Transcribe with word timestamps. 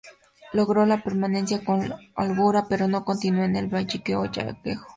Logró 0.53 0.83
la 0.87 1.03
permanencia 1.03 1.63
con 1.63 1.93
holgura, 2.15 2.65
pero 2.67 2.87
no 2.87 3.05
continuó 3.05 3.43
en 3.43 3.55
el 3.55 3.67
banquillo 3.67 4.21
gallego. 4.21 4.83